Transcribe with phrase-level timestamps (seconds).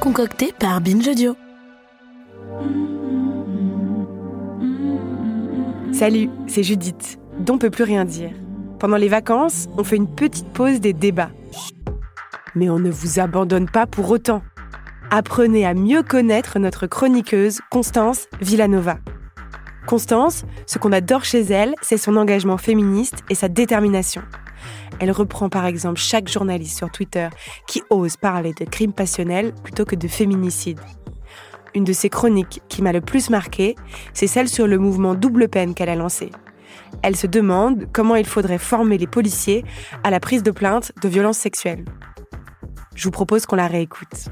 [0.00, 1.10] concocté par Binge.
[5.92, 8.30] Salut, c'est Judith, dont peut plus rien dire.
[8.78, 11.30] Pendant les vacances, on fait une petite pause des débats.
[12.54, 14.42] Mais on ne vous abandonne pas pour autant.
[15.10, 18.98] Apprenez à mieux connaître notre chroniqueuse Constance Villanova.
[19.86, 24.22] Constance, ce qu'on adore chez elle, c'est son engagement féministe et sa détermination.
[25.00, 27.28] Elle reprend par exemple chaque journaliste sur Twitter
[27.66, 30.78] qui ose parler de crimes passionnels plutôt que de féminicide.
[31.74, 33.76] Une de ses chroniques qui m'a le plus marqué,
[34.12, 36.30] c'est celle sur le mouvement double peine qu'elle a lancé.
[37.02, 39.64] Elle se demande comment il faudrait former les policiers
[40.04, 41.84] à la prise de plainte de violences sexuelles.
[42.94, 44.28] Je vous propose qu'on la réécoute.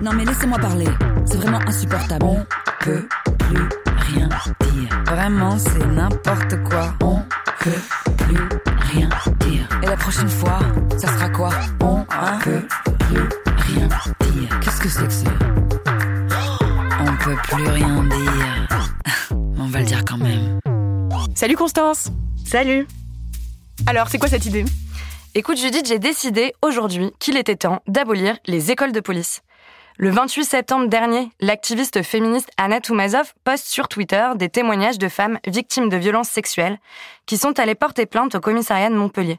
[0.00, 0.88] Non mais laissez-moi parler,
[1.24, 2.24] c'est vraiment insupportable.
[2.24, 2.44] On
[2.80, 5.02] peut plus rien dire.
[5.06, 6.94] Vraiment, c'est n'importe quoi.
[7.00, 7.22] On
[7.60, 7.70] peut
[8.18, 8.53] plus
[8.94, 9.08] rien
[9.40, 9.68] dire.
[9.82, 10.58] Et la prochaine fois,
[10.96, 11.50] ça sera quoi?
[11.80, 12.66] On ne peut
[13.00, 13.88] plus rien
[14.20, 14.60] dire.
[14.60, 15.30] Qu'est-ce que c'est que ça?
[17.00, 18.90] On peut plus rien dire.
[19.58, 20.60] On va le dire quand même.
[21.34, 22.10] Salut Constance
[22.44, 22.86] Salut
[23.86, 24.64] Alors, c'est quoi cette idée?
[25.34, 29.42] Écoute Judith, j'ai décidé aujourd'hui qu'il était temps d'abolir les écoles de police.
[29.96, 35.38] Le 28 septembre dernier, l'activiste féministe Anna Toumazov poste sur Twitter des témoignages de femmes
[35.46, 36.80] victimes de violences sexuelles
[37.26, 39.38] qui sont allées porter plainte au commissariat de Montpellier.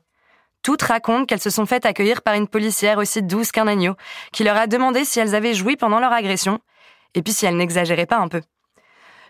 [0.63, 3.95] Toutes racontent qu'elles se sont faites accueillir par une policière aussi douce qu'un agneau,
[4.31, 6.59] qui leur a demandé si elles avaient joui pendant leur agression,
[7.15, 8.41] et puis si elles n'exagéraient pas un peu.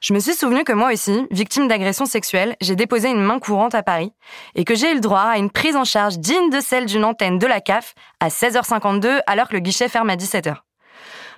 [0.02, 3.74] Je me suis souvenu que moi aussi, victime d'agression sexuelle, j'ai déposé une main courante
[3.74, 4.14] à Paris
[4.54, 7.04] et que j'ai eu le droit à une prise en charge digne de celle d'une
[7.04, 10.58] antenne de la CAF à 16h52 alors que le guichet ferme à 17h.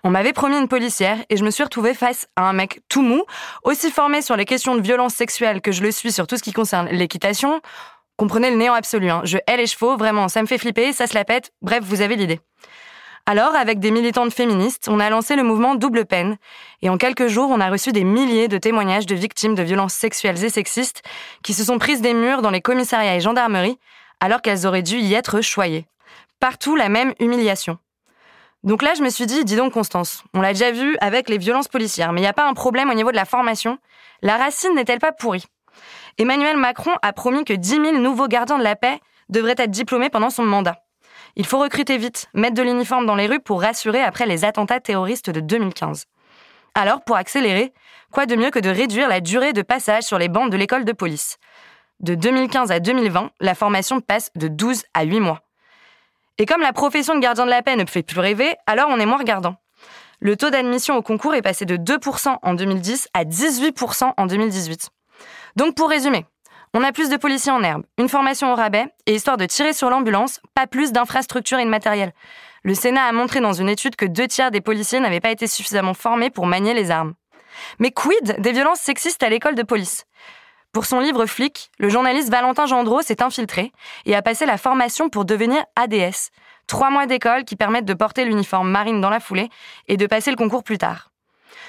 [0.04, 3.02] On m'avait promis une policière et je me suis retrouvée face à un mec tout
[3.02, 3.24] mou,
[3.64, 6.44] aussi formé sur les questions de violence sexuelle que je le suis sur tout ce
[6.44, 7.62] qui concerne l'équitation.
[8.18, 9.22] Comprenez le néant absolu, hein.
[9.26, 12.02] je hais les chevaux, vraiment, ça me fait flipper, ça se la pète, bref, vous
[12.02, 12.40] avez l'idée.
[13.30, 16.38] Alors, avec des militantes féministes, on a lancé le mouvement Double Peine,
[16.82, 19.94] et en quelques jours, on a reçu des milliers de témoignages de victimes de violences
[19.94, 21.04] sexuelles et sexistes
[21.44, 23.78] qui se sont prises des murs dans les commissariats et gendarmeries,
[24.22, 25.86] alors qu'elles auraient dû y être choyées.
[26.40, 27.78] Partout, la même humiliation.
[28.64, 31.38] Donc là, je me suis dit, dis donc Constance, on l'a déjà vu avec les
[31.38, 33.78] violences policières, mais il n'y a pas un problème au niveau de la formation
[34.22, 35.46] La racine n'est-elle pas pourrie?
[36.18, 40.10] Emmanuel Macron a promis que 10 000 nouveaux gardiens de la paix devraient être diplômés
[40.10, 40.78] pendant son mandat.
[41.36, 44.80] Il faut recruter vite, mettre de l'uniforme dans les rues pour rassurer après les attentats
[44.80, 46.06] terroristes de 2015.
[46.74, 47.74] Alors, pour accélérer,
[48.12, 50.86] quoi de mieux que de réduire la durée de passage sur les bancs de l'école
[50.86, 51.38] de police?
[52.00, 55.47] De 2015 à 2020, la formation passe de 12 à 8 mois.
[56.40, 59.00] Et comme la profession de gardien de la paix ne fait plus rêver, alors on
[59.00, 59.56] est moins regardant.
[60.20, 64.90] Le taux d'admission au concours est passé de 2% en 2010 à 18% en 2018.
[65.56, 66.26] Donc pour résumer,
[66.74, 69.74] on a plus de policiers en herbe, une formation au rabais, et histoire de tirer
[69.74, 72.14] sur l'ambulance, pas plus d'infrastructures et de matériel.
[72.64, 75.48] Le Sénat a montré dans une étude que deux tiers des policiers n'avaient pas été
[75.48, 77.14] suffisamment formés pour manier les armes.
[77.80, 80.06] Mais quid des violences sexistes à l'école de police?
[80.78, 83.72] Pour son livre Flic, le journaliste Valentin Gendreau s'est infiltré
[84.06, 86.30] et a passé la formation pour devenir ADS.
[86.68, 89.50] Trois mois d'école qui permettent de porter l'uniforme marine dans la foulée
[89.88, 91.10] et de passer le concours plus tard.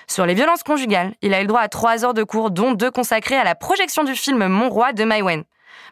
[0.08, 2.72] Sur les violences conjugales, il a eu le droit à trois heures de cours, dont
[2.72, 5.44] deux consacrés à la projection du film Mon Roi de Maïwen.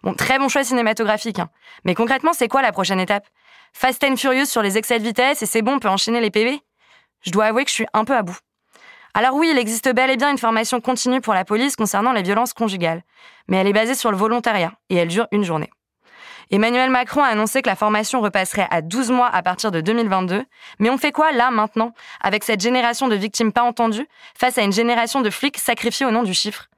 [0.02, 1.48] Bon, très bon choix cinématographique, hein.
[1.86, 3.26] Mais concrètement, c'est quoi la prochaine étape?
[3.72, 6.30] Fast and Furious sur les excès de vitesse et c'est bon, on peut enchaîner les
[6.30, 6.60] PV
[7.22, 8.36] Je dois avouer que je suis un peu à bout.
[9.18, 12.20] Alors oui, il existe bel et bien une formation continue pour la police concernant les
[12.20, 13.02] violences conjugales,
[13.48, 15.70] mais elle est basée sur le volontariat et elle dure une journée.
[16.50, 20.44] Emmanuel Macron a annoncé que la formation repasserait à 12 mois à partir de 2022,
[20.80, 24.06] mais on fait quoi là maintenant, avec cette génération de victimes pas entendues,
[24.38, 26.68] face à une génération de flics sacrifiés au nom du chiffre?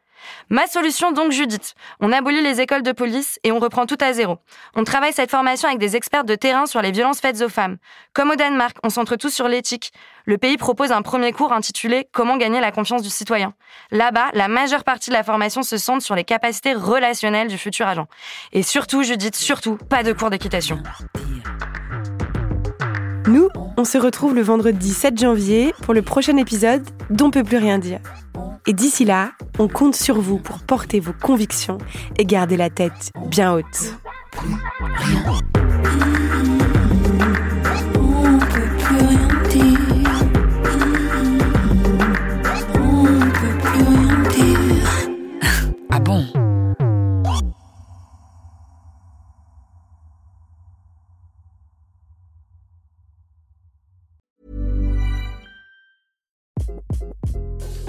[0.51, 4.13] Ma solution donc Judith, on abolit les écoles de police et on reprend tout à
[4.13, 4.39] zéro.
[4.75, 7.77] On travaille cette formation avec des experts de terrain sur les violences faites aux femmes.
[8.15, 9.93] Comme au Danemark, on centre tout sur l'éthique.
[10.25, 13.55] Le pays propose un premier cours intitulé Comment gagner la confiance du citoyen.
[13.91, 17.87] Là-bas, la majeure partie de la formation se centre sur les capacités relationnelles du futur
[17.87, 18.07] agent.
[18.53, 20.83] Et surtout, Judith, surtout, pas de cours d'équitation.
[23.27, 27.59] Nous, on se retrouve le vendredi 7 janvier pour le prochain épisode d'On peut plus
[27.59, 28.01] rien dire.
[28.69, 31.79] Et d'ici là, on compte sur vous pour porter vos convictions
[32.19, 33.95] et garder la tête bien haute.
[45.91, 46.27] Ah bon?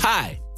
[0.02, 0.40] Hi,